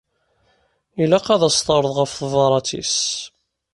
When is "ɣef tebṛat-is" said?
1.99-2.95